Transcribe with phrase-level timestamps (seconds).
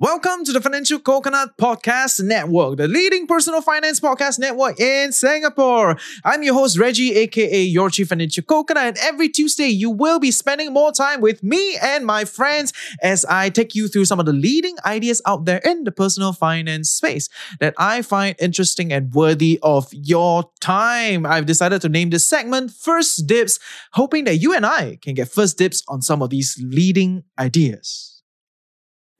[0.00, 5.98] Welcome to the Financial Coconut Podcast Network, the leading personal finance podcast network in Singapore.
[6.24, 10.30] I'm your host, Reggie, aka your Chief Financial Coconut, and every Tuesday you will be
[10.30, 12.72] spending more time with me and my friends
[13.02, 16.32] as I take you through some of the leading ideas out there in the personal
[16.32, 17.28] finance space
[17.58, 21.26] that I find interesting and worthy of your time.
[21.26, 23.58] I've decided to name this segment First Dibs,
[23.94, 28.17] hoping that you and I can get first dibs on some of these leading ideas.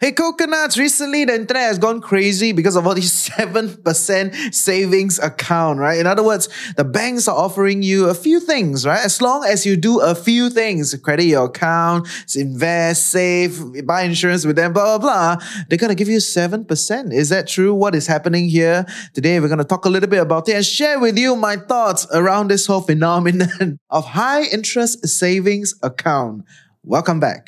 [0.01, 5.81] Hey, coconuts, recently the internet has gone crazy because of all these 7% savings account,
[5.81, 5.99] right?
[5.99, 9.05] In other words, the banks are offering you a few things, right?
[9.05, 14.46] As long as you do a few things, credit your account, invest, save, buy insurance
[14.46, 17.13] with them, blah, blah, blah, they're going to give you 7%.
[17.13, 17.75] Is that true?
[17.75, 18.86] What is happening here?
[19.14, 21.57] Today, we're going to talk a little bit about it and share with you my
[21.57, 26.44] thoughts around this whole phenomenon of high interest savings account.
[26.85, 27.47] Welcome back.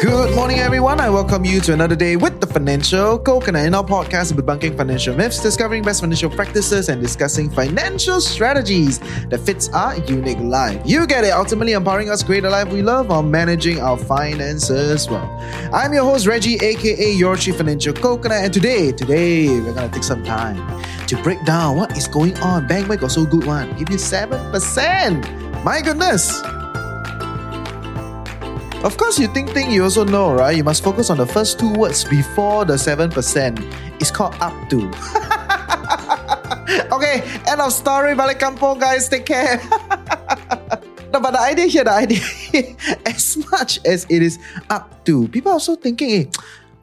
[0.00, 0.98] Good morning, everyone.
[0.98, 3.66] I welcome you to another day with the Financial Coconut.
[3.66, 9.40] In our podcast, debunking financial myths, discovering best financial practices, and discussing financial strategies that
[9.40, 10.80] fits our unique life.
[10.86, 11.30] You get it.
[11.30, 15.28] Ultimately, empowering us create a life we love while managing our finances well.
[15.72, 20.04] I'm your host, Reggie, aka your Chief Financial Coconut, and today, today, we're gonna take
[20.04, 20.56] some time
[21.08, 22.66] to break down what is going on.
[22.66, 23.76] Bank got so good one?
[23.76, 25.26] Give you seven percent.
[25.62, 26.42] My goodness.
[28.82, 30.56] Of course, you think think you also know, right?
[30.56, 33.12] You must focus on the first two words before the 7%.
[34.00, 34.88] It's called up to.
[36.96, 38.16] okay, end of story.
[38.16, 39.04] Balik kampung, guys.
[39.04, 39.56] Take care.
[41.12, 42.74] no, but the idea here, the idea here,
[43.04, 44.38] as much as it is
[44.70, 46.24] up to, people are also thinking, eh,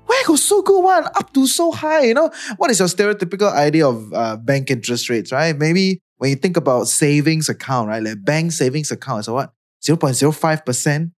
[0.06, 1.06] where got so good one?
[1.18, 2.30] Up to so high, you know?
[2.58, 5.58] What is your stereotypical idea of uh, bank interest rates, right?
[5.58, 8.04] Maybe when you think about savings account, right?
[8.04, 9.52] Like bank savings account is what?
[9.82, 11.12] 0.05%,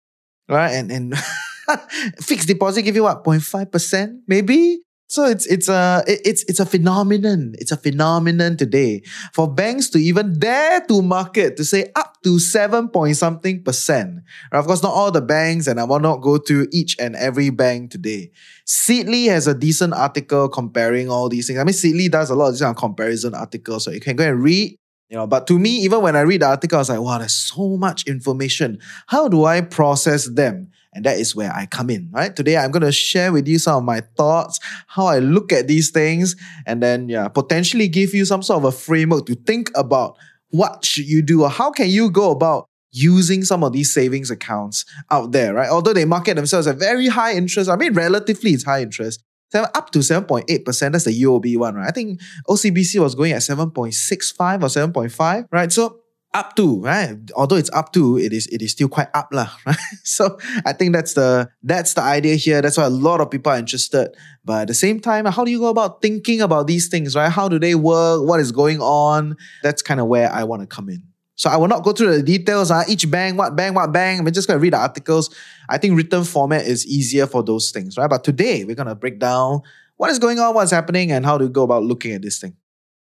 [0.49, 0.71] right?
[0.71, 1.17] And and
[2.19, 4.81] fixed deposit give you what 0.5% maybe.
[5.11, 7.53] So it's it's a it's it's a phenomenon.
[7.57, 9.01] It's a phenomenon today
[9.33, 14.19] for banks to even dare to market to say up to seven point something percent.
[14.51, 17.49] Of course, not all the banks, and I will not go through each and every
[17.49, 18.29] bank today.
[18.67, 21.57] Seedly has a decent article comparing all these things.
[21.57, 24.15] I mean, Seedly does a lot of these kind of comparison articles, so you can
[24.15, 24.77] go and read.
[25.09, 27.17] You know, but to me, even when I read the article, I was like, wow,
[27.17, 28.77] there's so much information.
[29.07, 30.69] How do I process them?
[30.93, 32.35] And that is where I come in, right?
[32.35, 35.67] Today, I'm going to share with you some of my thoughts, how I look at
[35.67, 39.71] these things, and then, yeah, potentially give you some sort of a framework to think
[39.75, 40.15] about
[40.51, 44.31] what should you do or how can you go about using some of these savings
[44.31, 45.69] accounts out there, right?
[45.69, 49.23] Although they market themselves at very high interest, I mean, relatively it's high interest.
[49.51, 51.87] Seven, up to 7.8%, that's the UOB one, right?
[51.87, 55.71] I think OCBC was going at 7.65 or 7.5, right?
[55.71, 56.01] So
[56.33, 57.17] up to, right?
[57.35, 59.75] Although it's up to, it is it is still quite up, lah, right?
[60.03, 62.61] So I think that's the that's the idea here.
[62.61, 64.15] That's why a lot of people are interested.
[64.45, 67.31] But at the same time, how do you go about thinking about these things, right?
[67.31, 68.27] How do they work?
[68.27, 69.37] What is going on?
[69.63, 71.08] That's kind of where I want to come in.
[71.39, 72.69] So I will not go through the details.
[72.69, 74.19] Uh, each bank, what bank, what bank.
[74.19, 75.33] I'm just going to read the articles.
[75.69, 78.09] I think written format is easier for those things, right?
[78.09, 79.61] But today we're going to break down
[79.95, 82.57] what is going on, what's happening, and how to go about looking at this thing.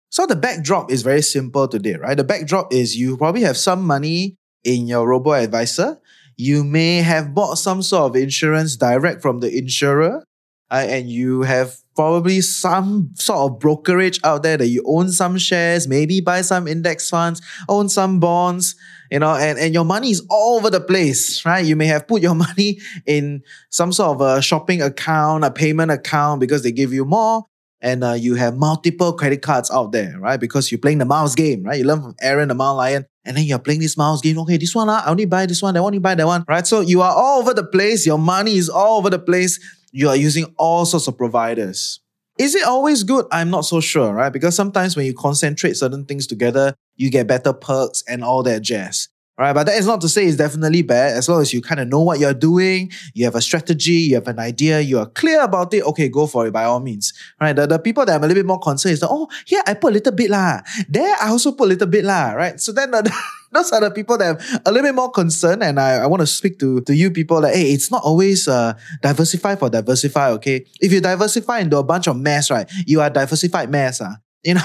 [0.09, 2.17] So the backdrop is very simple today, right?
[2.17, 6.01] The backdrop is you probably have some money in your robo advisor.
[6.39, 10.25] You may have bought some sort of insurance direct from the insurer,
[10.71, 15.39] uh, and you have probably some sort of brokerage out there that you own some
[15.39, 18.75] shares, maybe buy some index funds, own some bonds,
[19.11, 21.65] you know, and, and your money is all over the place, right?
[21.65, 25.91] You may have put your money in some sort of a shopping account, a payment
[25.91, 27.45] account because they give you more.
[27.85, 30.39] And uh, you have multiple credit cards out there, right?
[30.39, 31.81] Because you're playing the miles game, right?
[31.81, 34.39] You learn from Aaron, the MileLion, and then you're playing this miles game.
[34.39, 36.65] Okay, this one, uh, I only buy this one, one, you buy that one, right?
[36.65, 38.07] So you are all over the place.
[38.07, 39.59] Your money is all over the place.
[39.93, 42.01] You are using all sorts of providers.
[42.39, 43.27] Is it always good?
[43.31, 44.33] I'm not so sure, right?
[44.33, 48.63] Because sometimes when you concentrate certain things together, you get better perks and all that
[48.63, 49.09] jazz.
[49.39, 51.17] Right, but that is not to say it's definitely bad.
[51.17, 54.15] As long as you kind of know what you're doing, you have a strategy, you
[54.17, 55.83] have an idea, you are clear about it.
[55.85, 57.15] Okay, go for it by all means.
[57.41, 57.55] Right?
[57.55, 59.73] The, the people that I'm a little bit more concerned is that oh, here I
[59.75, 60.61] put a little bit lah.
[60.87, 62.33] There I also put a little bit lah.
[62.33, 62.61] Right?
[62.61, 63.11] So then the,
[63.53, 66.21] those are the people that I'm a little bit more concerned, and I, I want
[66.21, 70.31] to speak to to you people that hey, it's not always uh, diversify for diversify.
[70.33, 74.01] Okay, if you diversify into a bunch of mess, right, you are diversified mess.
[74.01, 74.15] Uh.
[74.45, 74.63] You know,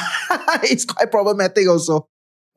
[0.63, 2.07] it's quite problematic also.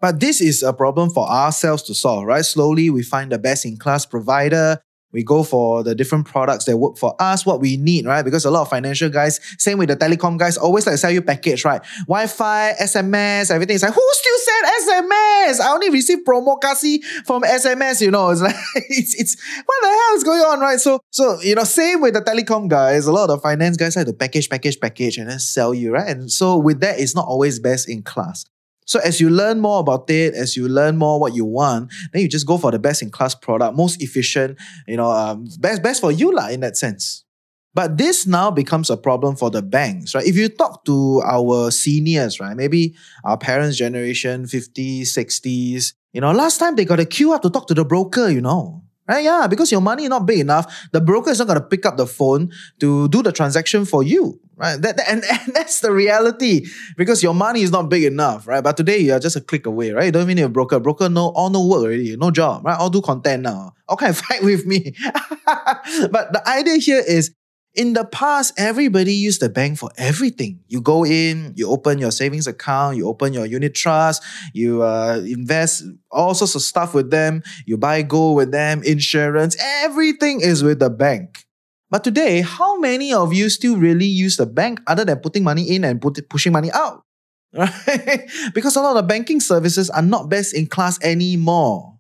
[0.01, 2.43] But this is a problem for ourselves to solve, right?
[2.43, 4.81] Slowly we find the best in class provider.
[5.13, 8.25] We go for the different products that work for us, what we need, right?
[8.25, 11.23] Because a lot of financial guys, same with the telecom guys, always like sell you
[11.23, 11.83] package, right?
[12.07, 13.75] Wi-Fi, SMS, everything.
[13.75, 15.61] It's like, who still send SMS?
[15.61, 18.31] I only receive promo kasi from SMS, you know.
[18.31, 20.79] It's like, it's, it's, what the hell is going on, right?
[20.79, 23.97] So, so, you know, same with the telecom guys, a lot of the finance guys
[23.97, 26.09] like to package, package, package, and then sell you, right?
[26.09, 28.45] And so with that, it's not always best in class.
[28.91, 32.23] So as you learn more about it, as you learn more what you want, then
[32.23, 34.59] you just go for the best in class product, most efficient,
[34.89, 37.25] you know, um, best best for you lah in that sense.
[37.73, 40.27] But this now becomes a problem for the banks, right?
[40.27, 46.33] If you talk to our seniors, right, maybe our parents' generation, 50s, 60s, you know,
[46.33, 48.83] last time they got a queue up to talk to the broker, you know.
[49.07, 49.23] Right?
[49.23, 51.87] Yeah, because your money is not big enough, the broker is not going to pick
[51.87, 52.51] up the phone
[52.81, 54.41] to do the transaction for you.
[54.61, 54.81] Right?
[54.81, 56.67] That, and, and that's the reality
[56.97, 58.63] because your money is not big enough, right?
[58.63, 60.05] But today you are just a click away, right?
[60.05, 60.79] You don't even need a broker.
[60.79, 62.79] Broker no all no work already, no job, right?
[62.79, 63.73] All do content now.
[63.89, 64.95] Okay, fight with me.
[65.47, 67.35] but the idea here is
[67.75, 70.61] in the past, everybody used the bank for everything.
[70.67, 74.23] You go in, you open your savings account, you open your unit trust,
[74.53, 79.57] you uh, invest all sorts of stuff with them, you buy gold with them, insurance,
[79.61, 81.47] everything is with the bank.
[81.91, 85.75] But today, how many of you still really use the bank other than putting money
[85.75, 87.03] in and put, pushing money out?
[87.53, 88.31] Right?
[88.55, 91.99] because a lot of banking services are not best in class anymore.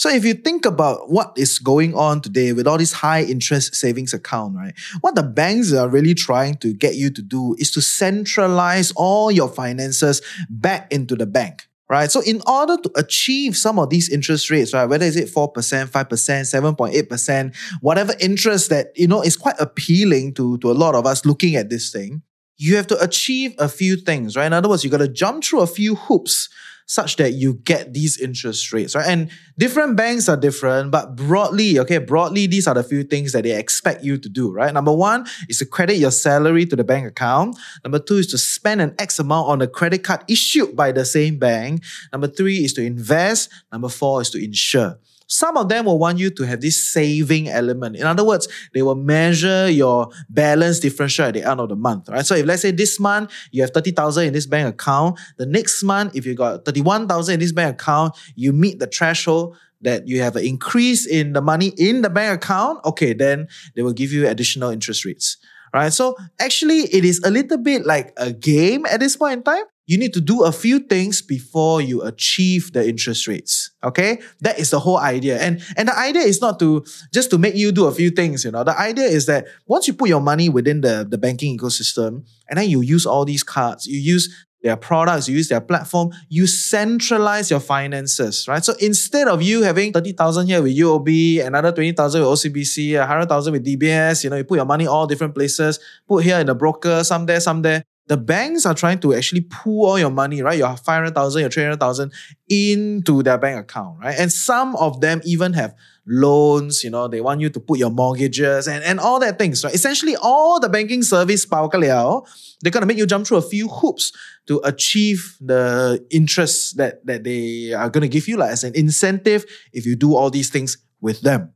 [0.00, 3.74] So if you think about what is going on today with all these high interest
[3.74, 4.72] savings account, right?
[5.02, 9.30] What the banks are really trying to get you to do is to centralize all
[9.30, 11.68] your finances back into the bank.
[11.90, 12.08] Right.
[12.08, 15.52] So in order to achieve some of these interest rates, right, whether is it 4%,
[15.52, 21.04] 5%, 7.8%, whatever interest that, you know, is quite appealing to, to a lot of
[21.04, 22.22] us looking at this thing,
[22.58, 24.46] you have to achieve a few things, right?
[24.46, 26.48] In other words, you've got to jump through a few hoops
[26.90, 29.06] such that you get these interest rates, right?
[29.06, 33.44] And different banks are different, but broadly, okay, broadly, these are the few things that
[33.44, 34.74] they expect you to do, right?
[34.74, 37.56] Number one is to credit your salary to the bank account.
[37.84, 41.04] Number two is to spend an X amount on a credit card issued by the
[41.04, 41.84] same bank.
[42.10, 43.50] Number three is to invest.
[43.70, 44.98] Number four is to insure.
[45.30, 47.94] Some of them will want you to have this saving element.
[47.94, 52.08] In other words, they will measure your balance differential at the end of the month,
[52.08, 52.26] right?
[52.26, 55.84] So if let's say this month you have 30,000 in this bank account, the next
[55.84, 60.20] month, if you got 31,000 in this bank account, you meet the threshold that you
[60.20, 63.46] have an increase in the money in the bank account, okay, then
[63.76, 65.36] they will give you additional interest rates.
[65.72, 65.92] Right.
[65.92, 69.62] So actually, it is a little bit like a game at this point in time
[69.86, 73.72] you need to do a few things before you achieve the interest rates.
[73.82, 74.20] Okay.
[74.40, 75.40] That is the whole idea.
[75.40, 78.44] And, and the idea is not to just to make you do a few things,
[78.44, 78.62] you know.
[78.62, 82.58] The idea is that once you put your money within the, the banking ecosystem and
[82.58, 86.46] then you use all these cards, you use their products, you use their platform, you
[86.46, 88.64] centralize your finances, right?
[88.64, 93.66] So instead of you having 30,000 here with UOB, another 20,000 with OCBC, 100,000 with
[93.66, 97.02] DBS, you know, you put your money all different places, put here in the broker,
[97.02, 100.58] some there, some there the banks are trying to actually pool all your money, right?
[100.58, 102.12] Your 500,000, your 300,000
[102.48, 104.18] into their bank account, right?
[104.18, 105.76] And some of them even have
[106.08, 109.62] loans, you know, they want you to put your mortgages and, and all that things,
[109.62, 109.72] right?
[109.72, 114.10] Essentially, all the banking service, they're going to make you jump through a few hoops
[114.48, 118.72] to achieve the interest that, that they are going to give you like, as an
[118.74, 121.52] incentive if you do all these things with them.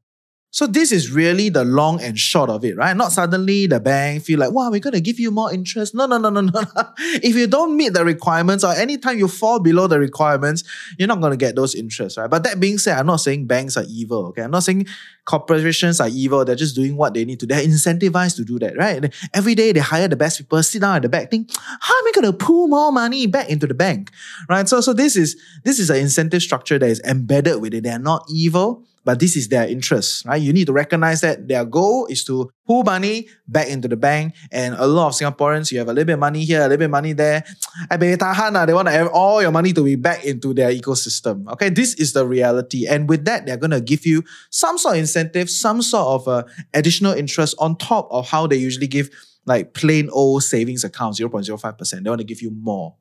[0.54, 2.96] So this is really the long and short of it, right?
[2.96, 5.96] Not suddenly the bank feel like, wow, we're going to give you more interest.
[5.96, 6.62] No, no, no, no, no.
[6.96, 10.62] if you don't meet the requirements or anytime you fall below the requirements,
[10.96, 12.30] you're not going to get those interests, right?
[12.30, 14.42] But that being said, I'm not saying banks are evil, okay?
[14.42, 14.86] I'm not saying
[15.24, 16.44] corporations are evil.
[16.44, 17.46] They're just doing what they need to.
[17.46, 19.12] They're incentivized to do that, right?
[19.34, 22.06] every day they hire the best people, sit down at the back, think, how am
[22.06, 24.12] I going to pull more money back into the bank,
[24.48, 24.68] right?
[24.68, 27.82] So, so this is, this is an incentive structure that is embedded with it.
[27.82, 30.40] They're not evil but this is their interest, right?
[30.40, 34.34] You need to recognize that their goal is to pull money back into the bank.
[34.50, 36.78] And a lot of Singaporeans, you have a little bit of money here, a little
[36.78, 37.44] bit of money there.
[37.90, 40.72] I bet tahan, they want to have all your money to be back into their
[40.72, 41.46] ecosystem.
[41.52, 42.86] Okay, this is the reality.
[42.86, 46.28] And with that, they're going to give you some sort of incentive, some sort of
[46.28, 49.10] uh, additional interest on top of how they usually give
[49.46, 52.02] like plain old savings account, 0.05%.
[52.02, 52.96] They want to give you more.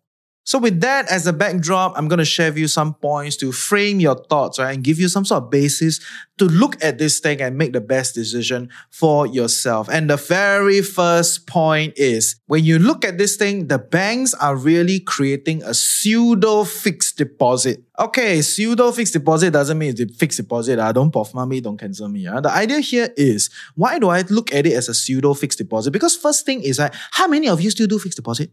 [0.46, 3.52] So, with that as a backdrop, I'm going to share with you some points to
[3.54, 4.74] frame your thoughts, right?
[4.74, 6.02] And give you some sort of basis
[6.38, 9.88] to look at this thing and make the best decision for yourself.
[9.90, 14.56] And the very first point is when you look at this thing, the banks are
[14.56, 17.84] really creating a pseudo fixed deposit.
[17.98, 20.78] Okay, pseudo fixed deposit doesn't mean it's a fixed deposit.
[20.78, 22.28] Uh, don't puff me, don't cancel me.
[22.28, 22.42] Uh.
[22.42, 25.92] The idea here is why do I look at it as a pseudo fixed deposit?
[25.92, 28.52] Because first thing is, like, how many of you still do fixed deposit?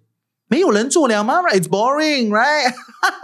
[0.50, 1.42] 没有人做了吗?
[1.42, 1.60] Right?
[1.60, 2.72] It's boring, right?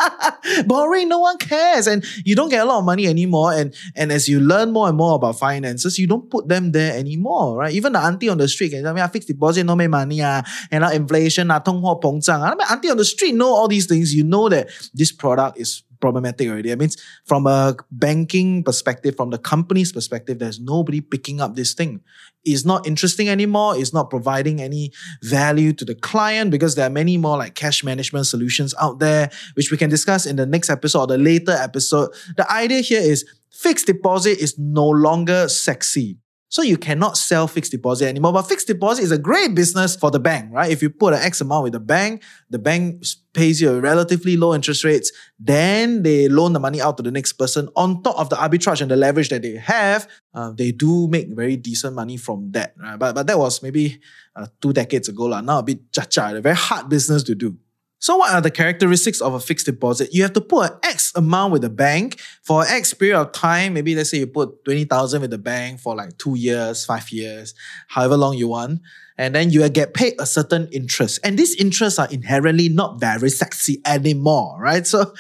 [0.65, 1.07] boring.
[1.07, 3.53] No one cares, and you don't get a lot of money anymore.
[3.53, 6.97] And and as you learn more and more about finances, you don't put them there
[6.97, 7.73] anymore, right?
[7.73, 10.21] Even the auntie on the street can tell me, "I fixed deposit no make money
[10.23, 13.67] ah, and uh, inflation ah, 通货膨胀 ah." I mean, auntie on the street know all
[13.67, 14.15] these things.
[14.15, 16.72] You know that this product is problematic already.
[16.72, 16.90] I mean,
[17.24, 22.00] from a banking perspective, from the company's perspective, there's nobody picking up this thing.
[22.44, 23.76] It's not interesting anymore.
[23.76, 27.82] It's not providing any value to the client because there are many more like cash
[27.82, 31.52] management solutions out there, which we can discuss in the next episode or the later
[31.52, 32.10] episode.
[32.36, 36.18] The idea here is fixed deposit is no longer sexy.
[36.48, 38.32] So you cannot sell fixed deposit anymore.
[38.32, 40.70] But fixed deposit is a great business for the bank, right?
[40.70, 44.36] If you put an X amount with the bank, the bank pays you a relatively
[44.36, 45.10] low interest rates,
[45.40, 47.68] then they loan the money out to the next person.
[47.74, 51.28] On top of the arbitrage and the leverage that they have, uh, they do make
[51.34, 52.74] very decent money from that.
[52.78, 52.96] Right?
[52.96, 54.00] But, but that was maybe
[54.36, 55.24] uh, two decades ago.
[55.24, 55.40] La.
[55.40, 57.56] Now a bit cha-cha, a very hard business to do.
[57.98, 60.12] So, what are the characteristics of a fixed deposit?
[60.12, 63.74] You have to put an X amount with the bank for X period of time.
[63.74, 67.54] Maybe let's say you put 20,000 with the bank for like two years, five years,
[67.88, 68.80] however long you want.
[69.18, 71.20] And then you get paid a certain interest.
[71.24, 74.86] And these interests are inherently not very sexy anymore, right?
[74.86, 75.14] So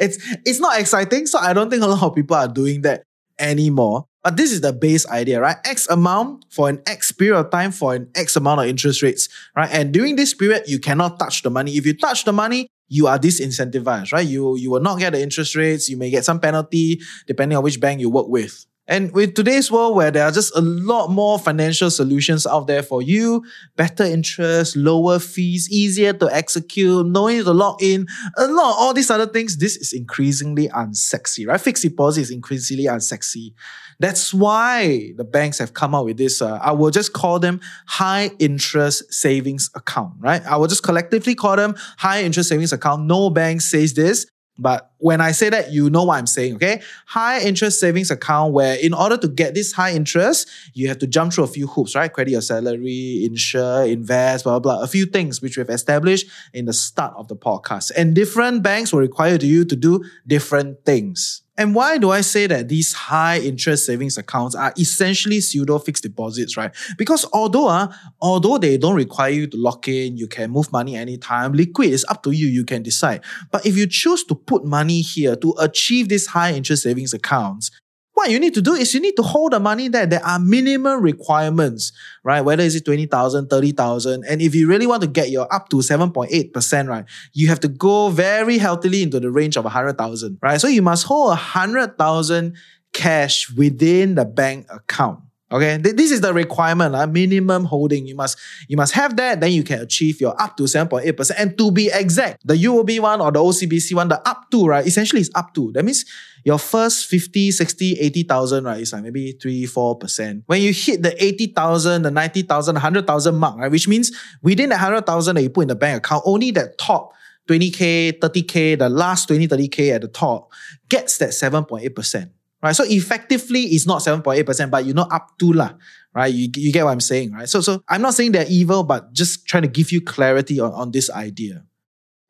[0.00, 1.26] it's it's not exciting.
[1.26, 3.04] So I don't think a lot of people are doing that
[3.38, 4.06] anymore.
[4.22, 5.56] But this is the base idea, right?
[5.64, 9.28] X amount for an X period of time for an X amount of interest rates,
[9.56, 9.68] right?
[9.72, 11.76] And during this period, you cannot touch the money.
[11.76, 14.26] If you touch the money, you are disincentivized, right?
[14.26, 15.88] You, you will not get the interest rates.
[15.88, 18.66] You may get some penalty depending on which bank you work with.
[18.88, 22.82] And with today's world where there are just a lot more financial solutions out there
[22.82, 23.44] for you,
[23.76, 28.92] better interest, lower fees, easier to execute, no need to log in, a lot all
[28.92, 31.60] these other things, this is increasingly unsexy, right?
[31.60, 33.54] Fixed deposit is increasingly unsexy.
[34.00, 36.42] That's why the banks have come out with this.
[36.42, 40.44] Uh, I will just call them high interest savings account, right?
[40.44, 43.06] I will just collectively call them high interest savings account.
[43.06, 44.26] No bank says this.
[44.58, 46.80] But when I say that, you know what I'm saying, okay?
[47.06, 51.08] High interest savings account where in order to get this high interest, you have to
[51.08, 52.12] jump through a few hoops, right?
[52.12, 54.84] Credit your salary, insure, invest, blah, blah, blah.
[54.84, 57.90] A few things which we've established in the start of the podcast.
[57.96, 61.42] And different banks will require you to do different things.
[61.58, 66.02] And why do I say that these high interest savings accounts are essentially pseudo fixed
[66.02, 66.74] deposits, right?
[66.96, 67.92] Because although, uh,
[68.22, 72.06] although they don't require you to lock in, you can move money anytime, liquid is
[72.08, 73.22] up to you, you can decide.
[73.50, 77.70] But if you choose to put money here to achieve these high interest savings accounts,
[78.14, 80.04] what you need to do is you need to hold the money there.
[80.06, 82.42] There are minimum requirements, right?
[82.42, 84.24] Whether it's 20,000, 30,000.
[84.28, 87.68] And if you really want to get your up to 7.8%, right, you have to
[87.68, 90.60] go very healthily into the range of 100,000, right?
[90.60, 92.56] So you must hold 100,000
[92.92, 95.20] cash within the bank account.
[95.52, 98.06] Okay, this is the requirement, uh, minimum holding.
[98.06, 101.30] You must you must have that, then you can achieve your up to 7.8%.
[101.36, 104.86] And to be exact, the UOB one or the OCBC one, the up to, right,
[104.86, 105.70] essentially is up to.
[105.72, 106.06] That means
[106.44, 110.42] your first 50, 60, 80,000, right, is like maybe 3, 4%.
[110.46, 114.10] When you hit the 80,000, the 90,000, 100,000 mark, right, which means
[114.42, 117.12] within the 100,000 that you put in the bank account, only that top
[117.48, 120.50] 20K, 30K, the last 20, 30K at the top
[120.88, 122.30] gets that 7.8%
[122.62, 122.76] right?
[122.76, 125.72] So effectively, it's not 7.8%, but you're not up to lah,
[126.14, 126.32] right?
[126.32, 127.48] You, you get what I'm saying, right?
[127.48, 130.72] So, so I'm not saying they're evil, but just trying to give you clarity on,
[130.72, 131.64] on this idea.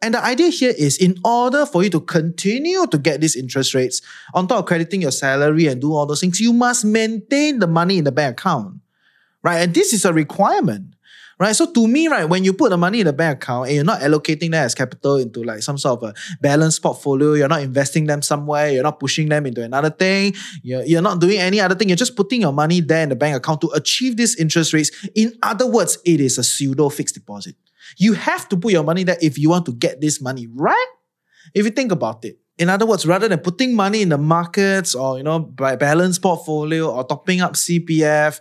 [0.00, 3.72] And the idea here is in order for you to continue to get these interest
[3.72, 4.02] rates,
[4.34, 7.68] on top of crediting your salary and do all those things, you must maintain the
[7.68, 8.80] money in the bank account,
[9.44, 9.58] right?
[9.58, 10.94] And this is a requirement
[11.42, 11.56] right?
[11.56, 13.84] So to me, right, when you put the money in the bank account and you're
[13.84, 17.62] not allocating that as capital into like some sort of a balanced portfolio, you're not
[17.62, 21.60] investing them somewhere, you're not pushing them into another thing, you're, you're not doing any
[21.60, 24.36] other thing, you're just putting your money there in the bank account to achieve these
[24.36, 24.90] interest rates.
[25.14, 27.56] In other words, it is a pseudo fixed deposit.
[27.98, 30.86] You have to put your money there if you want to get this money, right?
[31.54, 32.38] If you think about it.
[32.58, 36.22] In other words, rather than putting money in the markets or, you know, by balanced
[36.22, 38.38] portfolio or topping up CPF,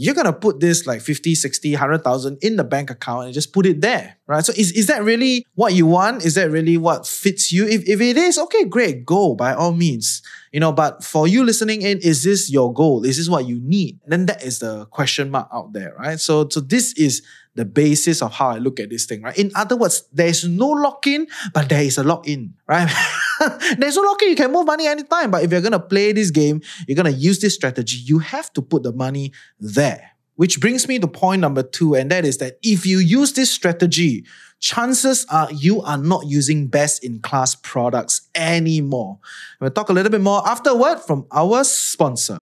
[0.00, 3.52] you're going to put this like 50, 60, 100,000 in the bank account and just
[3.52, 4.44] put it there, right?
[4.44, 6.24] So is, is that really what you want?
[6.24, 7.66] Is that really what fits you?
[7.66, 10.22] If, if it is, okay, great, go by all means.
[10.52, 13.04] You know, but for you listening in, is this your goal?
[13.04, 13.98] Is this what you need?
[14.06, 16.20] Then that is the question mark out there, right?
[16.20, 17.22] So, so this is
[17.56, 19.36] the basis of how I look at this thing, right?
[19.36, 22.88] In other words, there's no lock-in, but there is a lock-in, right?
[23.78, 25.30] there's no lock-in, you can move money anytime.
[25.30, 28.62] But if you're gonna play this game, you're gonna use this strategy, you have to
[28.62, 30.12] put the money there.
[30.36, 33.50] Which brings me to point number two, and that is that if you use this
[33.50, 34.24] strategy,
[34.60, 39.18] chances are you are not using best in class products anymore.
[39.60, 42.38] We'll talk a little bit more afterward from our sponsor.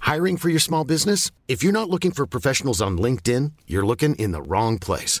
[0.00, 1.30] Hiring for your small business?
[1.46, 5.20] If you're not looking for professionals on LinkedIn, you're looking in the wrong place.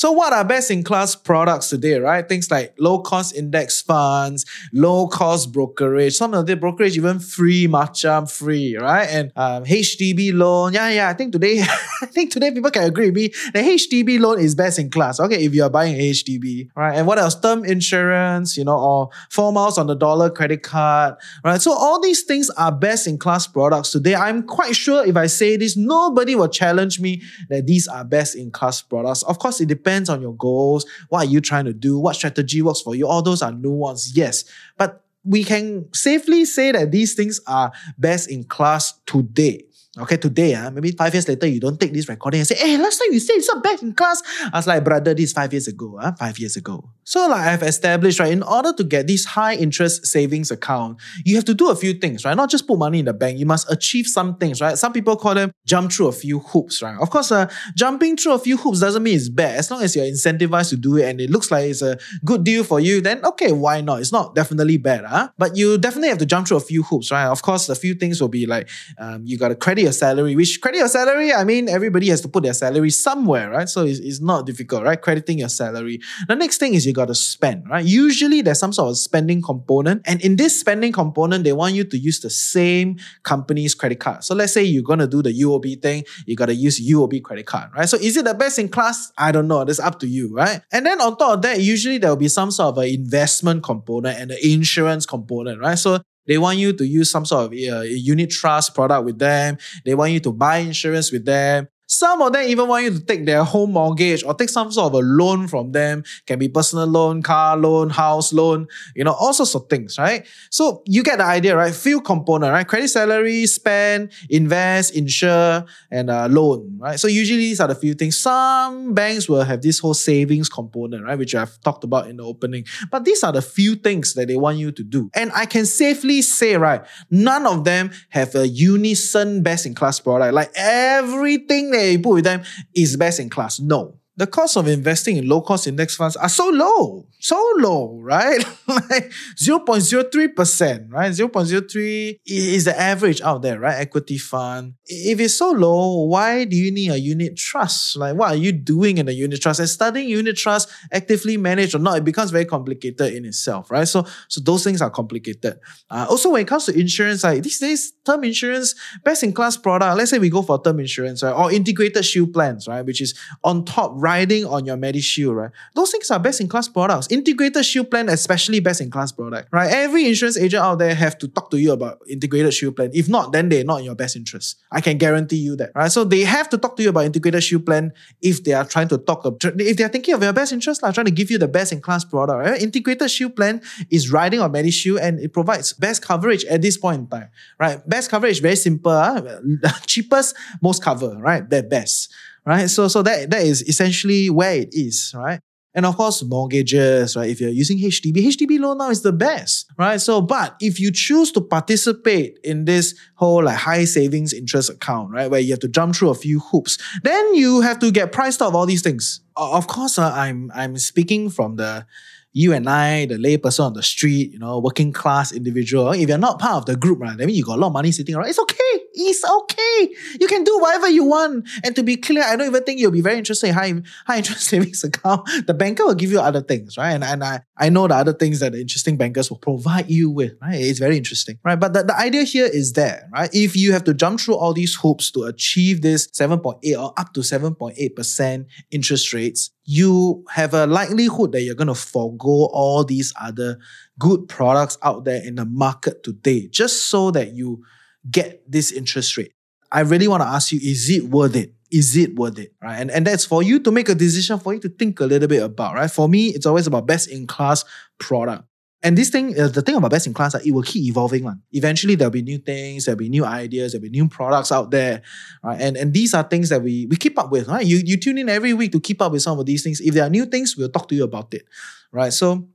[0.00, 2.26] So, what are best in class products today, right?
[2.26, 7.66] Things like low cost index funds, low cost brokerage, some of the brokerage even free,
[7.66, 9.06] matcha free, right?
[9.10, 10.72] And um, HDB loan.
[10.72, 11.10] Yeah, yeah.
[11.10, 11.60] I think today,
[12.02, 13.28] I think today people can agree with me.
[13.52, 15.20] The HDB loan is best in class.
[15.20, 16.96] Okay, if you are buying HDB, right?
[16.96, 17.38] And what else?
[17.38, 21.60] Term insurance, you know, or four miles on the dollar credit card, right?
[21.60, 24.14] So, all these things are best in class products today.
[24.14, 28.34] I'm quite sure if I say this, nobody will challenge me that these are best
[28.34, 29.22] in class products.
[29.24, 30.86] Of course, it depends depends on your goals.
[31.08, 31.98] What are you trying to do?
[31.98, 33.08] What strategy works for you?
[33.08, 34.44] All those are nuanced, yes.
[34.78, 39.64] But we can safely say that these things are best in class today.
[40.00, 42.76] Okay, today, uh, maybe five years later, you don't take this recording and say, hey,
[42.76, 44.22] last time you said it's not best in class.
[44.52, 46.90] I was like, brother, this five years ago, uh, five years ago.
[47.04, 51.34] So like I've established, right, in order to get this high interest savings account, you
[51.36, 52.36] have to do a few things, right?
[52.36, 53.38] Not just put money in the bank.
[53.38, 54.78] You must achieve some things, right?
[54.78, 56.96] Some people call them jump through a few hoops, right?
[57.00, 59.56] Of course, uh, jumping through a few hoops doesn't mean it's bad.
[59.56, 62.44] As long as you're incentivized to do it and it looks like it's a good
[62.44, 64.00] deal for you, then okay, why not?
[64.00, 65.30] It's not definitely bad, huh?
[65.36, 67.26] But you definitely have to jump through a few hoops, right?
[67.26, 70.36] Of course, a few things will be like um, you got to credit your salary,
[70.36, 73.68] which credit your salary, I mean, everybody has to put their salary somewhere, right?
[73.68, 75.00] So it's, it's not difficult, right?
[75.00, 76.00] Crediting your salary.
[76.28, 77.84] The next thing is you got to spend, right?
[77.84, 80.02] Usually there's some sort of spending component.
[80.06, 84.22] And in this spending component, they want you to use the same company's credit card.
[84.24, 87.22] So let's say you're going to do the UOB thing, you got to use UOB
[87.22, 87.88] credit card, right?
[87.88, 89.12] So is it the best in class?
[89.18, 89.64] I don't know.
[89.64, 90.60] That's up to you, right?
[90.72, 93.64] And then on top of that, usually there will be some sort of an investment
[93.64, 95.78] component and an insurance component, right?
[95.78, 99.58] So they want you to use some sort of uh, unit trust product with them.
[99.84, 101.68] They want you to buy insurance with them.
[102.00, 104.86] Some of them even want you to take their home mortgage or take some sort
[104.86, 106.02] of a loan from them.
[106.24, 110.26] Can be personal loan, car loan, house loan, you know, all sorts of things, right?
[110.48, 111.74] So you get the idea, right?
[111.74, 112.66] Few component, right?
[112.66, 116.98] Credit salary, spend, invest, insure, and uh, loan, right?
[116.98, 118.16] So usually these are the few things.
[118.16, 121.18] Some banks will have this whole savings component, right?
[121.18, 122.64] Which I've talked about in the opening.
[122.90, 125.10] But these are the few things that they want you to do.
[125.12, 130.00] And I can safely say, right, none of them have a unison best in class
[130.00, 130.32] product.
[130.32, 132.42] Like everything you put with them
[132.74, 133.60] is best in class.
[133.60, 137.98] No the cost of investing in low cost index funds are so low, so low,
[138.02, 138.44] right?
[138.66, 141.10] like 0.03%, right?
[141.10, 143.80] 0.03 is the average out there, right?
[143.80, 144.74] Equity fund.
[144.84, 147.96] If it's so low, why do you need a unit trust?
[147.96, 149.58] Like, what are you doing in a unit trust?
[149.58, 153.88] And studying unit trust, actively managed or not, it becomes very complicated in itself, right?
[153.88, 155.58] So, so those things are complicated.
[155.88, 159.56] Uh, also, when it comes to insurance, like these days, term insurance, best in class
[159.56, 161.32] product, let's say we go for term insurance, right?
[161.32, 162.84] Or integrated shield plans, right?
[162.84, 164.09] Which is on top, right?
[164.10, 165.50] Riding on your MediShield, right?
[165.74, 167.06] Those things are best in class products.
[167.10, 169.70] Integrated Shield plan, especially best in class product, right?
[169.70, 172.90] Every insurance agent out there have to talk to you about integrated Shield plan.
[172.92, 174.56] If not, then they're not in your best interest.
[174.72, 175.92] I can guarantee you that, right?
[175.92, 178.88] So they have to talk to you about integrated Shield plan if they are trying
[178.88, 181.48] to talk, if they're thinking of your best interest, like trying to give you the
[181.48, 182.60] best in class product, right?
[182.60, 186.98] Integrated Shield plan is riding on MediShield and it provides best coverage at this point
[187.02, 187.28] in time,
[187.60, 187.78] right?
[187.88, 189.22] Best coverage, very simple, huh?
[189.64, 191.48] Ah, cheapest, most cover, right?
[191.48, 192.12] That best
[192.46, 192.68] right?
[192.68, 195.40] So, so that, that is essentially where it is, right?
[195.72, 197.30] And of course, mortgages, right?
[197.30, 200.00] If you're using HDB, HDB loan now is the best, right?
[200.00, 205.12] So, but if you choose to participate in this whole like high savings interest account,
[205.12, 208.10] right, where you have to jump through a few hoops, then you have to get
[208.10, 209.20] priced out of all these things.
[209.36, 211.86] Of course, uh, I'm I'm speaking from the
[212.32, 215.90] you and I, the layperson on the street, you know, working class individual.
[215.92, 217.72] If you're not part of the group, right, I mean, you got a lot of
[217.72, 218.28] money sitting around.
[218.28, 219.94] It's okay It's okay.
[220.20, 221.48] You can do whatever you want.
[221.64, 223.74] And to be clear, I don't even think you'll be very interested in high,
[224.06, 225.28] high interest savings account.
[225.46, 226.92] The banker will give you other things, right?
[226.92, 230.10] And, and I, I know the other things that the interesting bankers will provide you
[230.10, 230.54] with, right?
[230.54, 231.58] It's very interesting, right?
[231.58, 233.30] But the, the idea here is there, right?
[233.32, 237.12] If you have to jump through all these hoops to achieve this 7.8 or up
[237.14, 243.12] to 7.8% interest rates, you have a likelihood that you're going to forego all these
[243.20, 243.58] other
[243.98, 247.62] good products out there in the market today just so that you
[248.10, 249.32] get this interest rate.
[249.70, 251.54] I really want to ask you, is it worth it?
[251.70, 252.52] Is it worth it?
[252.60, 252.76] Right.
[252.76, 255.28] And, and that's for you to make a decision, for you to think a little
[255.28, 255.90] bit about, right?
[255.90, 257.64] For me, it's always about best in class
[257.98, 258.44] product.
[258.82, 261.24] And this thing, uh, the thing about best in class, uh, it will keep evolving.
[261.24, 261.42] One.
[261.52, 265.02] Eventually, there'll be new things, there'll be new ideas, there'll be new products out there,
[265.44, 265.60] right?
[265.60, 267.64] And, and these are things that we, we keep up with, right?
[267.64, 269.80] You, you tune in every week to keep up with some of these things.
[269.80, 271.44] If there are new things, we'll talk to you about it,
[271.92, 272.12] right?
[272.12, 272.48] So,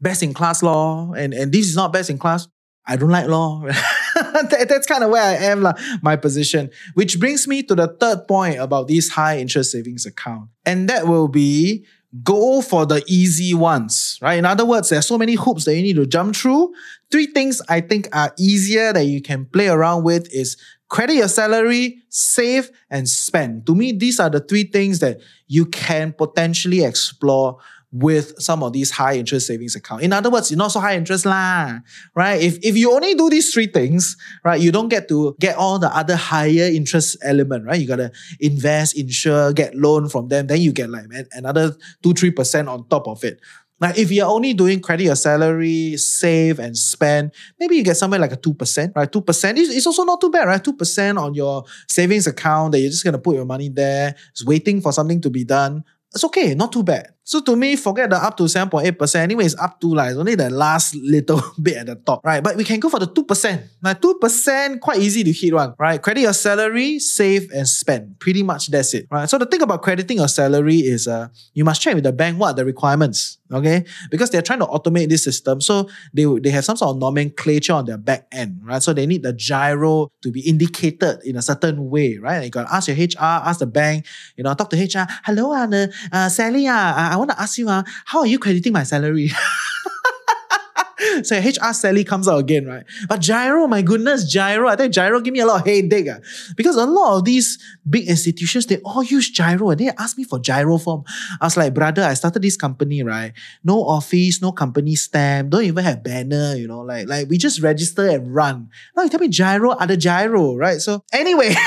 [0.00, 2.48] best in class law, and, and this is not best in class.
[2.86, 3.62] I don't like law.
[4.14, 6.70] that, that's kind of where I am, la, my position.
[6.94, 10.48] Which brings me to the third point about this high interest savings account.
[10.66, 11.86] And that will be
[12.22, 14.38] go for the easy ones, right?
[14.38, 16.74] In other words, there's so many hoops that you need to jump through.
[17.10, 20.56] Three things I think are easier that you can play around with is
[20.88, 23.66] credit your salary, save, and spend.
[23.66, 27.58] To me, these are the three things that you can potentially explore
[27.92, 30.02] with some of these high interest savings account.
[30.02, 31.78] In other words, you're not so high interest lah,
[32.14, 32.40] right?
[32.40, 35.78] If, if you only do these three things, right, you don't get to get all
[35.78, 37.78] the other higher interest element, right?
[37.78, 42.30] You gotta invest, insure, get loan from them, then you get like another two, three
[42.30, 43.40] percent on top of it.
[43.82, 48.20] Now, if you're only doing credit your salary, save and spend, maybe you get somewhere
[48.20, 49.10] like a 2%, right?
[49.10, 50.62] 2% is, is also not too bad, right?
[50.62, 54.46] 2% on your savings account that you're just going to put your money there, it's
[54.46, 55.82] waiting for something to be done.
[56.14, 57.08] It's okay, not too bad.
[57.24, 59.14] So to me, forget the up to 7.8%.
[59.16, 62.42] Anyway, it's up to like it's only the last little bit at the top, right?
[62.42, 63.62] But we can go for the 2%.
[63.80, 66.02] Now, 2% quite easy to hit one, right?
[66.02, 68.18] Credit your salary, save and spend.
[68.18, 69.28] Pretty much that's it, right?
[69.28, 72.40] So the thing about crediting your salary is uh, you must check with the bank
[72.40, 73.84] what are the requirements, okay?
[74.10, 75.60] Because they're trying to automate this system.
[75.60, 78.82] So they, they have some sort of nomenclature on their back end, right?
[78.82, 82.42] So they need the GIRO to be indicated in a certain way, right?
[82.44, 84.06] You got to ask your HR, ask the bank,
[84.36, 85.06] you know, talk to HR.
[85.24, 88.72] Hello, uh, uh, Sally, uh, I want to ask you, uh, how are you crediting
[88.72, 89.30] my salary?
[91.22, 92.84] so HR Sally comes out again, right?
[93.08, 94.68] But GIRO, my goodness, GIRO.
[94.68, 96.08] I think GIRO give me a lot of headache.
[96.08, 96.20] Uh,
[96.56, 100.24] because a lot of these big institutions, they all use GIRO and they ask me
[100.24, 101.04] for GIRO form.
[101.40, 103.32] I was like, brother, I started this company, right?
[103.64, 107.60] No office, no company stamp, don't even have banner, you know, like, like we just
[107.60, 108.70] register and run.
[108.96, 110.80] Now you tell me GIRO, other GIRO, right?
[110.80, 111.54] So anyway.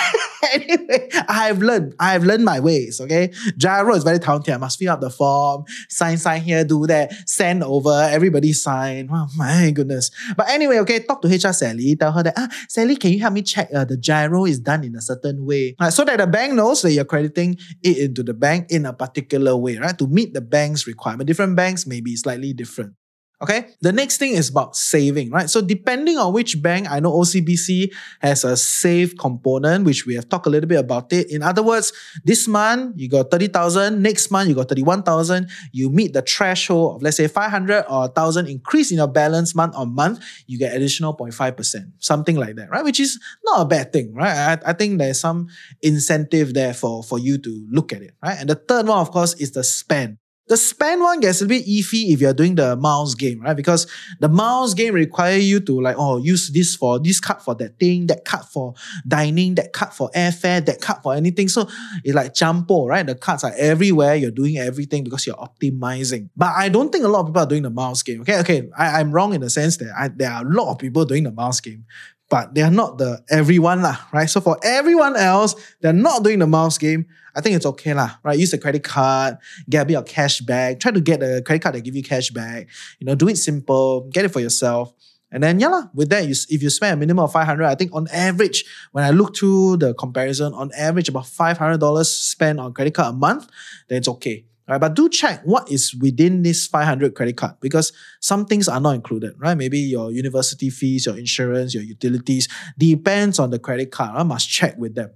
[0.53, 1.95] anyway, I have learned.
[1.99, 2.99] I have learned my ways.
[3.01, 4.53] Okay, GIRO is very talented.
[4.53, 8.09] I must fill up the form, sign, sign here, do that, send over.
[8.11, 9.09] Everybody sign.
[9.11, 10.11] Oh my goodness.
[10.35, 11.95] But anyway, okay, talk to HR Sally.
[11.95, 14.83] Tell her that ah, Sally, can you help me check uh, the GIRO is done
[14.83, 18.23] in a certain way, right, so that the bank knows that you're crediting it into
[18.23, 21.27] the bank in a particular way, right, to meet the bank's requirement.
[21.27, 22.93] Different banks may be slightly different.
[23.41, 23.67] Okay.
[23.81, 25.49] The next thing is about saving, right?
[25.49, 30.29] So depending on which bank, I know OCBC has a save component, which we have
[30.29, 31.29] talked a little bit about it.
[31.29, 31.91] In other words,
[32.23, 37.01] this month you got 30,000, next month you got 31,000, you meet the threshold of
[37.01, 41.15] let's say 500 or 1,000 increase in your balance month on month, you get additional
[41.15, 42.85] 0.5%, something like that, right?
[42.85, 44.59] Which is not a bad thing, right?
[44.65, 45.49] I, I think there's some
[45.81, 48.37] incentive there for, for you to look at it, right?
[48.39, 50.19] And the third one, of course, is the spend.
[50.47, 53.55] The spend one gets a bit iffy if you're doing the miles game, right?
[53.55, 53.87] Because
[54.19, 57.79] the miles game require you to like, oh, use this for this card for that
[57.79, 58.75] thing, that card for
[59.07, 61.47] dining, that card for airfare, that card for anything.
[61.47, 61.67] So
[62.03, 63.05] it's like jumbo, right?
[63.05, 64.15] The cards are everywhere.
[64.15, 66.29] You're doing everything because you're optimizing.
[66.37, 68.21] But I don't think a lot of people are doing the miles game.
[68.21, 68.69] Okay, okay.
[68.77, 71.23] I, I'm wrong in the sense that I, there are a lot of people doing
[71.23, 71.85] the miles game
[72.29, 74.29] but they are not the everyone lah, right?
[74.29, 77.05] So for everyone else, they're not doing the miles game.
[77.35, 78.39] I think it's okay lah, right?
[78.39, 79.37] Use a credit card,
[79.69, 80.79] get a bit of cash back.
[80.79, 82.67] Try to get a credit card that give you cash back.
[82.99, 84.93] You know, do it simple, get it for yourself.
[85.31, 87.75] And then, yeah, lah, with that, you, if you spend a minimum of 500 I
[87.75, 92.73] think on average, when I look through the comparison, on average, about $500 spent on
[92.73, 93.47] credit card a month,
[93.89, 94.45] then it's okay.
[94.67, 98.79] Right, but do check what is within this 500 credit card because some things are
[98.79, 99.55] not included, right?
[99.55, 104.15] Maybe your university fees, your insurance, your utilities, depends on the credit card.
[104.15, 105.11] I must check with them.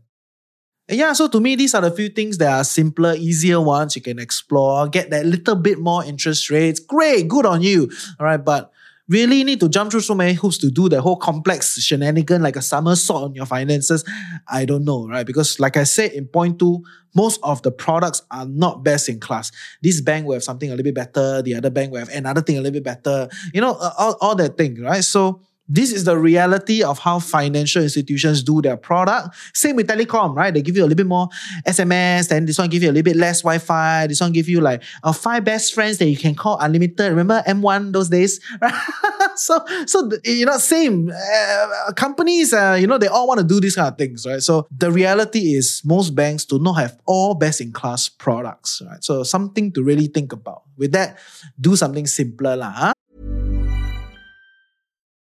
[0.87, 3.95] And yeah, so to me, these are the few things that are simpler, easier ones
[3.95, 6.79] you can explore, get that little bit more interest rates.
[6.79, 7.89] Great, good on you.
[8.19, 8.71] All right, but
[9.09, 12.55] really need to jump through so many hoops to do the whole complex shenanigan like
[12.55, 14.05] a somersault on your finances?
[14.47, 15.25] I don't know, right?
[15.25, 16.83] Because like I said in point two,
[17.15, 19.51] most of the products are not best in class.
[19.81, 22.41] This bank will have something a little bit better, the other bank will have another
[22.41, 25.03] thing a little bit better, you know, all, all that thing, right?
[25.03, 29.35] So This is the reality of how financial institutions do their product.
[29.53, 30.51] Same with telecom, right?
[30.51, 31.29] They give you a little bit more
[31.67, 34.07] SMS, then this one give you a little bit less Wi-Fi.
[34.07, 37.09] This one give you like uh, five best friends that you can call unlimited.
[37.11, 38.39] Remember M1 those days?
[39.35, 42.51] so, so you know, same uh, companies.
[42.51, 44.41] Uh, you know, they all want to do these kind of things, right?
[44.41, 49.03] So the reality is most banks do not have all best-in-class products, right?
[49.03, 50.63] So something to really think about.
[50.77, 51.19] With that,
[51.59, 52.71] do something simpler, lah.
[52.71, 52.93] Huh?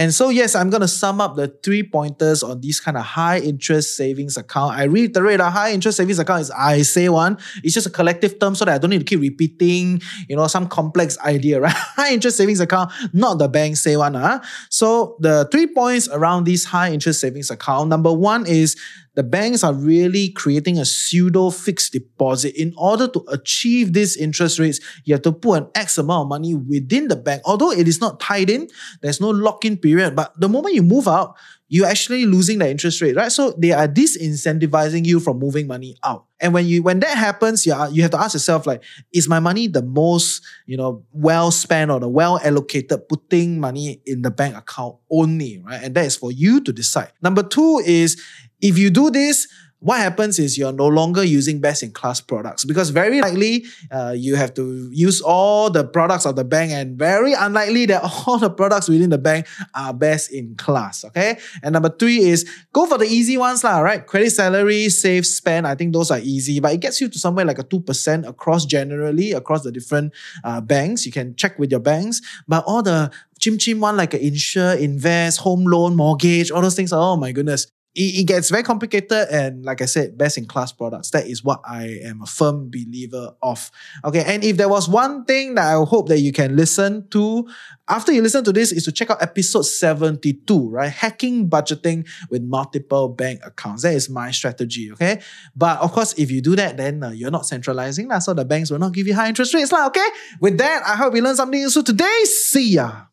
[0.00, 3.04] And so, yes, I'm going to sum up the three pointers on these kind of
[3.04, 4.72] high interest savings account.
[4.72, 7.36] I reiterate, a high interest savings account is I say one.
[7.62, 10.46] It's just a collective term so that I don't need to keep repeating, you know,
[10.46, 11.74] some complex idea, right?
[11.74, 14.14] high interest savings account, not the bank say one.
[14.14, 14.40] Huh?
[14.70, 17.90] So the three points around this high interest savings account.
[17.90, 18.80] Number one is
[19.14, 22.54] the banks are really creating a pseudo fixed deposit.
[22.60, 26.28] In order to achieve these interest rates, you have to put an X amount of
[26.28, 27.42] money within the bank.
[27.44, 28.68] Although it is not tied in,
[29.02, 30.14] there's no lock in period.
[30.14, 31.36] But the moment you move out,
[31.72, 33.30] you're actually losing the interest rate, right?
[33.30, 36.26] So they are disincentivizing you from moving money out.
[36.40, 39.28] And when you when that happens, you, are, you have to ask yourself, like, is
[39.28, 44.22] my money the most, you know, well spent or the well allocated putting money in
[44.22, 45.80] the bank account only, right?
[45.84, 47.12] And that is for you to decide.
[47.22, 48.20] Number two is
[48.60, 49.48] if you do this,
[49.80, 54.14] what happens is you're no longer using best in class products because very likely uh,
[54.16, 58.38] you have to use all the products of the bank and very unlikely that all
[58.38, 61.38] the products within the bank are best in class okay?
[61.62, 64.06] And number three is go for the easy ones lah right?
[64.06, 67.44] Credit salary save spend i think those are easy but it gets you to somewhere
[67.44, 70.12] like a 2% across generally across the different
[70.44, 71.06] uh, banks.
[71.06, 74.74] You can check with your banks but all the chim chim one like a insure
[74.74, 79.28] invest home loan mortgage all those things oh my goodness it, it gets very complicated
[79.30, 81.10] and like I said, best in class products.
[81.10, 83.70] That is what I am a firm believer of.
[84.04, 87.48] Okay, and if there was one thing that I hope that you can listen to
[87.90, 90.90] after you listen to this is to check out episode 72, right?
[90.90, 93.82] Hacking budgeting with multiple bank accounts.
[93.82, 95.20] That is my strategy, okay?
[95.56, 98.44] But of course, if you do that, then uh, you're not centralizing, lah, so the
[98.44, 100.06] banks will not give you high interest rates, lah, okay?
[100.40, 102.24] With that, I hope you learned something useful today.
[102.24, 103.10] See ya.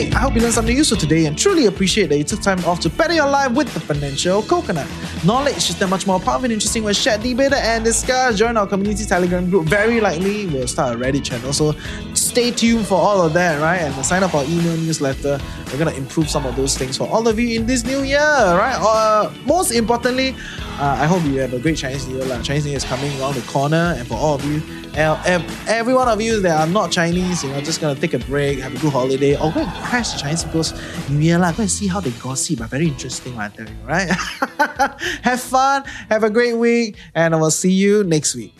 [0.00, 2.64] Hey, I hope you learned something useful today and truly appreciate that you took time
[2.64, 4.88] off to better your life with the financial coconut.
[5.26, 8.38] Knowledge is that much more powerful and interesting when shared, debated, and discussed.
[8.38, 9.66] Join our community Telegram group.
[9.66, 11.52] Very likely, we'll start a Reddit channel.
[11.52, 11.74] So
[12.14, 13.76] stay tuned for all of that, right?
[13.76, 15.38] And sign up for our email newsletter.
[15.70, 18.18] We're gonna improve some of those things for all of you in this new year,
[18.18, 18.78] right?
[18.80, 20.34] Uh, most importantly,
[20.78, 22.40] uh, I hope you have a great Chinese New Year.
[22.42, 24.62] Chinese New Year is coming around the corner, and for all of you,
[24.96, 28.58] every one of you that are not Chinese, you know, just gonna take a break,
[28.58, 30.72] have a good holiday, or go and crash the Chinese people's
[31.08, 31.52] New Year, lah.
[31.52, 32.58] Go and see how they gossip.
[32.58, 34.08] But very interesting, I tell you, right?
[35.22, 38.54] have fun, have a great week, and I will see you next week.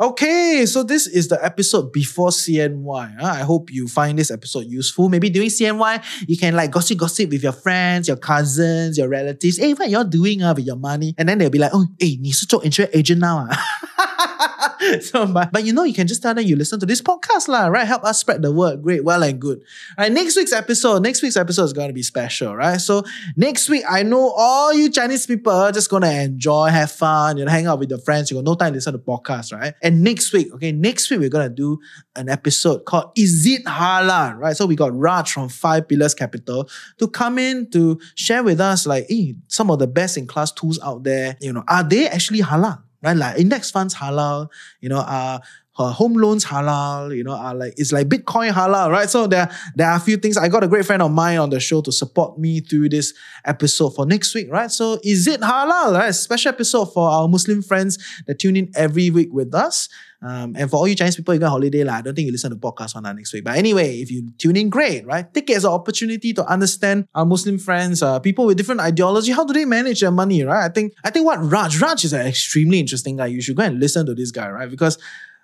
[0.00, 3.20] Okay, so this is the episode before CNY.
[3.20, 5.10] Uh, ah, I hope you find this episode useful.
[5.10, 9.58] Maybe during CNY, you can like gossip, gossip with your friends, your cousins, your relatives.
[9.58, 11.14] Hey, what you're doing uh, with your money?
[11.18, 13.46] And then they'll be like, oh, hey, you're a insurance agent now.
[13.50, 14.58] Uh.
[15.00, 17.48] so, but, but you know, you can just tell them you listen to this podcast,
[17.48, 17.86] lah, right?
[17.86, 18.82] Help us spread the word.
[18.82, 19.58] Great, well and good.
[19.98, 22.80] All right, next week's episode, next week's episode is going to be special, right?
[22.80, 23.04] So
[23.36, 27.38] next week, I know all you Chinese people are just going to enjoy, have fun,
[27.38, 28.30] you know, hang out with your friends.
[28.30, 29.74] You got no time to listen to podcasts, right?
[29.82, 31.78] And next week, okay, next week, we're going to do
[32.16, 34.56] an episode called Is It Halal, right?
[34.56, 36.68] So we got Raj from Five Pillars Capital
[36.98, 40.50] to come in to share with us, like, hey, some of the best in class
[40.50, 42.81] tools out there, you know, are they actually halal?
[43.02, 43.16] Right?
[43.16, 44.48] Like index funds halal,
[44.80, 45.40] you know, uh,
[45.74, 49.08] home loans halal, you know, are like it's like Bitcoin halal, right?
[49.08, 50.36] So there, there are a few things.
[50.36, 53.14] I got a great friend of mine on the show to support me through this
[53.44, 54.70] episode for next week, right?
[54.70, 55.98] So is it halal?
[55.98, 56.14] Right?
[56.14, 59.88] Special episode for our Muslim friends that tune in every week with us.
[60.22, 61.94] Um, and for all you Chinese people, you got holiday, lah.
[61.94, 63.44] I don't think you listen to podcast on that next week.
[63.44, 65.26] But anyway, if you tune in, great, right?
[65.34, 69.32] Take it as an opportunity to understand our Muslim friends, uh, people with different ideology.
[69.32, 70.64] How do they manage their money, right?
[70.64, 73.26] I think I think what Raj Raj is an extremely interesting guy.
[73.26, 74.70] You should go and listen to this guy, right?
[74.70, 74.96] Because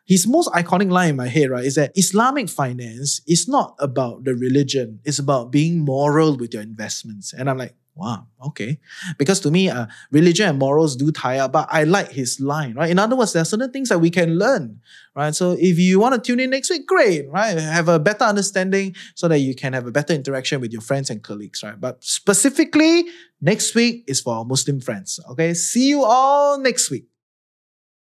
[0.09, 4.25] his most iconic line in my head, right, is that Islamic finance is not about
[4.25, 7.35] the religion, it's about being moral with your investments.
[7.35, 8.79] And I'm like, Wow, okay.
[9.19, 12.75] Because to me, uh, religion and morals do tie up, but I like his line,
[12.75, 12.89] right?
[12.89, 14.81] In other words, there are certain things that we can learn,
[15.17, 15.35] right?
[15.35, 17.59] So if you want to tune in next week, great, right?
[17.59, 21.11] Have a better understanding so that you can have a better interaction with your friends
[21.11, 21.81] and colleagues, right?
[21.81, 23.07] But specifically,
[23.41, 25.53] next week is for our Muslim friends, okay?
[25.53, 27.07] See you all next week.